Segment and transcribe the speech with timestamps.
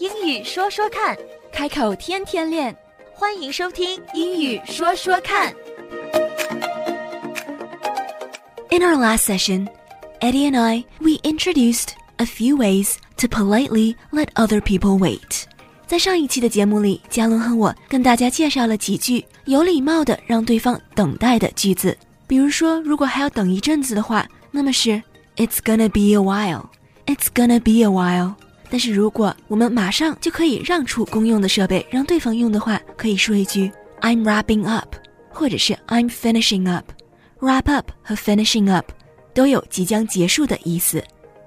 [0.00, 1.16] 英语说说看，
[1.52, 2.76] 开口天天练。
[3.12, 5.52] 欢迎收听《英语说说看》。
[8.70, 9.68] In our last session,
[10.20, 15.44] Eddie and I we introduced a few ways to politely let other people wait.
[15.86, 21.96] 在上一期的节目里，嘉伦和我跟大家介绍了几句有礼貌的让对方等待的句子。
[22.26, 25.02] 比如说，如果还要等一阵子的话，那么是
[25.36, 26.66] It's gonna be a while.
[27.06, 28.34] It's gonna be a while.
[28.70, 33.70] 但是如果我们马上就可以让出公用的设备让对方用的话，可以说一句
[34.00, 34.94] I'm wrapping up，
[35.30, 38.90] 或者是 I'm finishing up。Wrap up 和 finishing up
[39.34, 41.02] 都有即将结束的意思。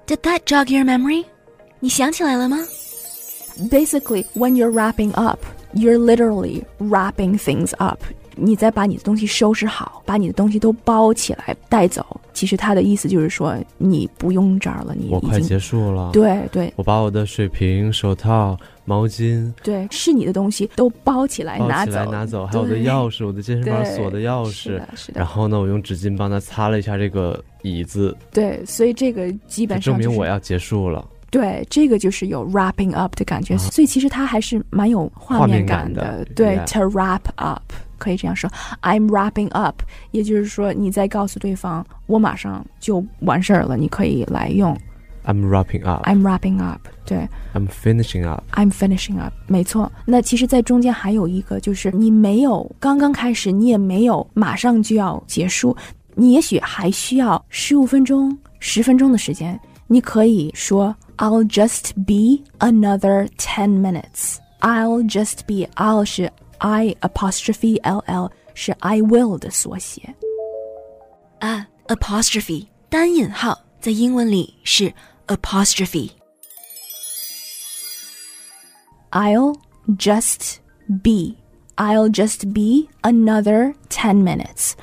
[0.06, 1.24] Did that jog your memory？
[1.78, 2.58] 你想起来了吗？
[3.70, 5.40] Basically, when you're wrapping up,
[5.74, 8.02] you're literally wrapping things up.
[8.35, 12.05] 你再把你的东西收拾好，把你的东西都包起来带走。
[12.33, 24.51] 其实他的意思就是说，你不用这儿了，你我快结束了。，对对我把我的水瓶、手套、毛巾对，是你的东西都包起来拿走，起来拿走，还有我的钥匙，我的健身房锁的钥匙。
[24.51, 31.07] 是的，是的，然后呢，我用纸巾帮他擦了一下这个椅子，对，所以这个基本上、就是、明我要结束了。
[31.31, 36.23] 对，这个就是有 wrapping up 的感觉，所以其实它还是蛮有画画面面感的。
[36.23, 37.63] 的对 yeah，to wrap up
[38.05, 38.47] 可以这样说
[38.83, 44.77] ，I'm wrapping up，也就是说你在告诉对方，我马上就完事儿了，你可以来用。
[45.25, 46.07] I'm wrapping up.
[46.07, 49.91] I'm wrapping up，对 I'm finishing up.，I'm finishing up，没错。
[50.05, 55.75] 那其实，在中间还有一个，就是你没有刚刚开始，你也没有马上就要结束，
[56.13, 59.59] 你也许还需要十五分钟、十分钟的时间。
[59.87, 64.37] 你可以说 I'll just be another ten minutes.
[64.61, 70.14] I'll just be I'll 是 I apostrophe L L 是 I will 的缩写。
[71.40, 74.92] 啊，apostrophe 单引号在英文里是
[75.26, 76.10] apostrophe。
[79.10, 79.56] I'll
[79.98, 80.58] just
[81.02, 81.36] be.
[81.76, 84.74] I'll just be another 10 minutes.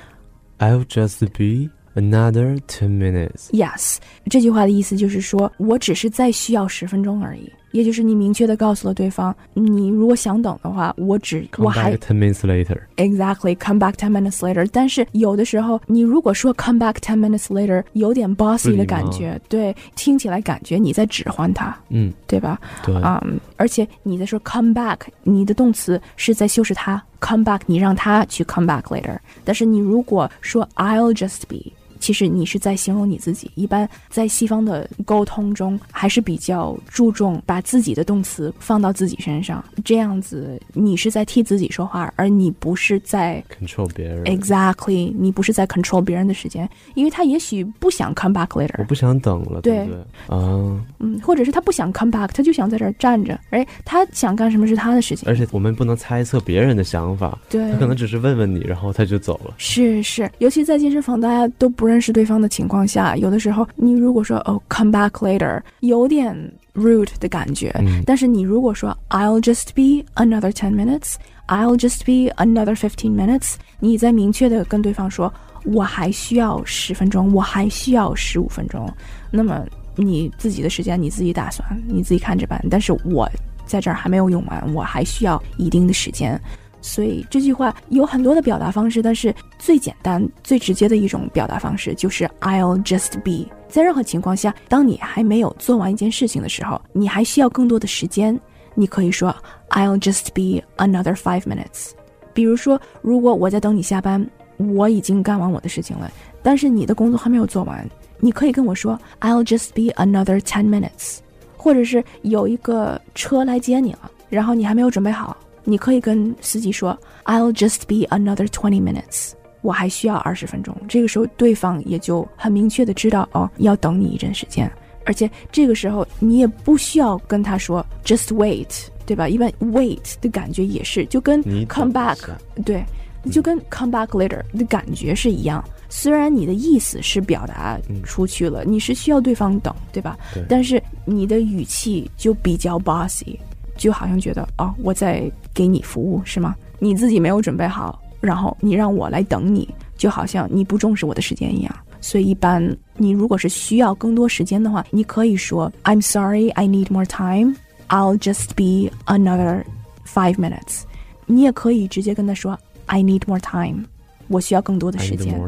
[0.57, 3.48] I'll just be another ten minutes.
[3.52, 3.96] Yes，
[4.30, 12.78] 这句话的意思就是说我只是再需要十分钟而已，也就是你明确的告诉了对方，你如果想等的话，我只 Come 我还 back ten minutes later.
[12.96, 14.68] exactly come back ten minutes later。
[14.72, 22.60] 但是有的时候，你如果说 come back ten minutes later，有点 bossy 的感觉，对，听起来感觉你在指唤他，嗯，对吧？
[22.84, 22.94] 对。
[22.96, 29.18] 嗯，而且你在说 come back，你的动词是在修饰他 come back，你让他去 come back later。
[29.44, 33.48] 但是你如果说 I'll just be，其实你是在形容你自己。
[33.54, 44.24] 一般在西方的沟通中，还是比较注重把自己的动词放到自己身上，这样子你是在替自己说话，而你不是在 control 别人。
[44.24, 48.74] exactly，你不是在 control 别人的时间，因为他也许不想 come back later。
[48.78, 50.00] 我不想等了，对对不对？
[50.36, 55.28] 啊，嗯，或者是他不想 come back，他就想在这儿站着，哎，他想干什么是他的事情。
[55.28, 59.54] 而且我们不能猜测别人的想法，对，他可能只是问问你，然后他就走了。
[59.58, 66.36] 是是，尤其在健身房大家都不认识对方的情况下，有的时候你如果说哦 come back later，有点
[66.74, 67.74] rude 的感觉。
[67.80, 75.32] 嗯但是你如果说 I'll just be another ten minutes，I'll just be another fifteen minutes，你在明确的跟对方说
[75.64, 78.90] 我还需要十分钟，我还需要十五分钟，
[79.30, 79.64] 那么
[79.94, 82.64] 你自己的时间你自己打算，你自己看着办。
[82.70, 83.28] 但是我
[83.64, 86.40] 在这儿还没有用完，我还需要一定的时间。
[86.82, 93.50] 所以这句话有很多的表达方式，但是最简单、最直接的一种表达方式就是 I'll just be。
[93.68, 98.38] 在任何情况下，当你还没有做完一件事情的时候，你还需要更多的时间，
[98.74, 99.34] 你可以说
[99.70, 101.92] I'll just be another five minutes。
[102.34, 104.28] 比如说，如果我在等你下班，
[104.58, 106.10] 我已经干完我的事情了，
[106.42, 107.88] 但是你的工作还没有做完，
[108.18, 111.18] 你可以跟我说 I'll just be another ten minutes。
[111.56, 120.76] 或者是有一个车来接你了，然后你还没有准备好，你可以跟司机说 I'll just be another twenty minutes，我还需要二十分钟。
[120.88, 124.70] 这个时候对方也就很明确的知道哦，要等你一阵时间，
[125.04, 129.28] 而且这个时候你也不需要跟他说 just wait，对吧？
[129.28, 132.18] 一般 wait 的感觉也是就跟 come back
[132.64, 132.84] 对，
[133.30, 135.64] 就跟 come back later 的感觉是一样。
[135.88, 140.16] 虽然你的意思是表达出去了，你是需要对方等，对吧？
[140.32, 143.36] 对但是你的语气就比较 bossy，
[143.76, 146.54] 就好像觉得哦，我在给你服务是吗？
[146.78, 151.74] 你自己没有准备好，然后你让我来等你，就好像你不重视我的时间一样。
[152.00, 157.54] 所以一般你如果是需要更多时间的话，你可以说 I'm sorry, I need more time.
[157.88, 159.64] I'll just be another
[160.06, 160.82] five minutes.
[161.26, 163.84] 你也可以直接跟他说 I need more time.
[164.28, 165.38] 我需要更多的时间。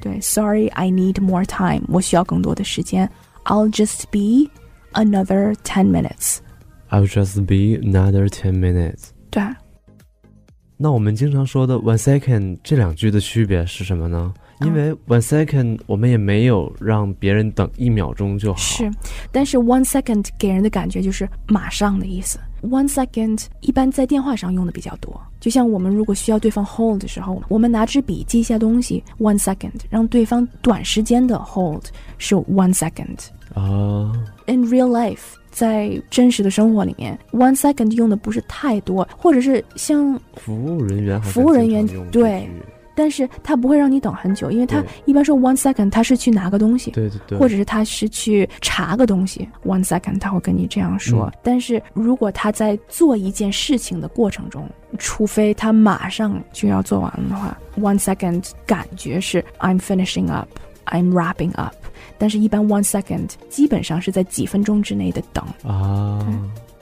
[0.00, 1.82] 对，Sorry, I need more time.
[1.88, 3.10] 我需要更多的时间。
[3.44, 4.50] I'll just be
[4.92, 6.38] another ten minutes.
[6.90, 9.08] I'll just be another ten minutes。
[9.30, 9.42] 对，
[10.76, 14.32] 那我们经常说的 one second 这两句的区别是什么呢？
[14.62, 18.58] 因为 one second 我们也没有让别人等一秒钟就好。
[18.58, 18.90] 是，
[19.30, 22.40] 但是 one second 给人的感觉就是马上的意思。
[22.62, 31.84] one second 一般在电话上用的比较多，就像我们如果需要对方 hold 的时候，我们拿支笔记一下东西，one second 让对方短时间的 hold
[32.16, 33.28] 是 one second。
[33.58, 34.12] 啊
[34.46, 42.48] ，In real life，在真实的生活里面，one second 用的不是太多，或者是像，服务人员服务人员对
[42.94, 51.26] 但是他不会让你等很久，因为他一般说 one second 他是去拿个东西，对对对，或者是他是去查个东西，one second 他会跟你这样说。
[51.26, 51.32] 嗯。
[51.40, 54.68] 但是如果他在做一件事情的过程中，
[54.98, 60.28] 除非他马上就要做完了的话，one second 感觉是 I'm finishing
[60.88, 61.74] up，I'm wrapping up。
[62.16, 65.44] 但是，一般 one second 基本上是在几分钟之内的等。
[65.62, 66.26] 啊，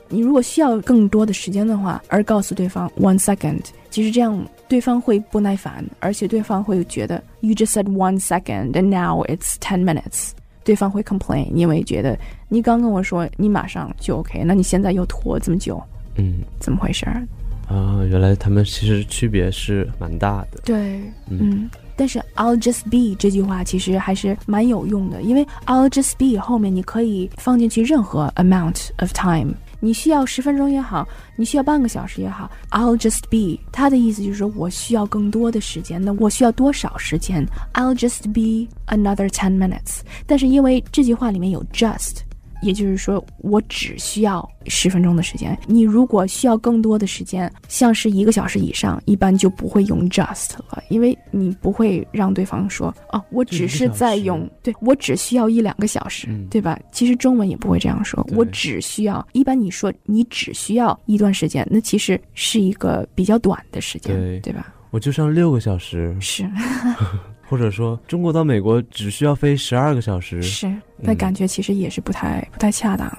[0.08, 3.61] 你如果需要更多的时间的话，而告诉对方 one second，
[3.91, 10.31] 其实这样对方会不耐烦，而且对方会觉得 you just said one second and now it's ten minutes，
[10.64, 12.19] 对方会 complain，因为觉得
[12.49, 15.82] 你刚跟我说你马上就 OK，那你现在又拖这么久，
[16.14, 17.26] 嗯怎么回事儿？
[17.69, 20.61] 啊，原来他们其实区别是蛮大的。
[20.64, 20.99] 对，
[21.29, 21.70] 嗯嗯。
[21.96, 29.54] 但是 I'll just be 这句话其实还是蛮有用的，因为 I'll just be 后面你可以放进去任何 amount of time。
[29.78, 31.06] 你需要十分钟也好，
[31.37, 36.02] 你需要半个小时也好，I'll just be，它的意思就是说我需要更多的时间。
[36.02, 39.99] 那我需要多少时间？I'll just be another ten minutes。
[40.26, 42.20] 但是因为这句话里面有 just，
[42.62, 45.56] 也就是说我只需要十分钟的时间。
[45.67, 56.79] 你如果需要更多的时间，像是一个小时以上，一般就不会用 just 了，因为你不会让对方说哦，我只是在用，对我只需要一两个小时，嗯对吧？
[56.93, 59.26] 其实中文也不会这样说，我只需要。
[59.32, 64.73] 一般你说你只需要一段时间，那其实是一个比较短的时间，对对吧？
[64.91, 66.49] 我就上六个小时，是
[67.48, 70.42] 或者说中国到美国只需要飞十二个小时。
[70.42, 73.12] 是，那感觉其实也是不太不太恰当。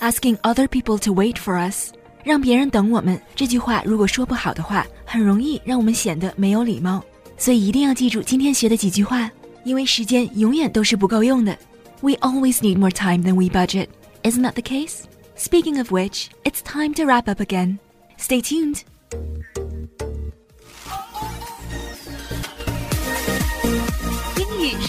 [0.00, 1.92] Asking other people to wait for us，
[2.22, 7.02] 让别人等我们这句话，如果说不好的话，很容易让我们显得没有礼貌。
[7.38, 9.30] 所以一定要记住今天学的几句话，
[9.64, 11.56] 因为时间永远都是不够用的。
[12.02, 13.88] We always need more time than we budget.
[14.22, 15.04] Isn't that the case?
[15.36, 17.78] Speaking of which, it's time to wrap up again.
[18.18, 18.82] Stay tuned.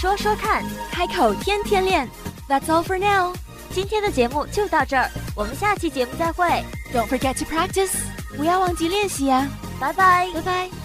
[0.03, 2.09] 说说看，开口天天练。
[2.49, 3.37] That's all for now.
[3.71, 6.45] 今天的节目就到这儿，我们下期节目再会
[6.93, 7.93] ，Don't forget to practice.
[8.37, 10.29] 不要忘记练习呀、拜拜。
[10.35, 10.82] 拜拜。